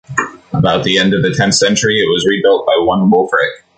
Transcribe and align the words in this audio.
About 0.51 0.83
the 0.83 0.97
end 0.97 1.13
of 1.13 1.21
the 1.21 1.29
tenth 1.31 1.53
century 1.53 1.99
it 1.99 2.07
was 2.07 2.25
rebuilt 2.27 2.65
by 2.65 2.73
one 2.79 3.11
Wulfric. 3.11 3.61